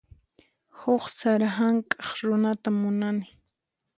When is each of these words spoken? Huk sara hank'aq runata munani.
Huk 0.77 1.03
sara 1.17 1.49
hank'aq 1.57 2.07
runata 2.27 2.69
munani. 2.79 3.27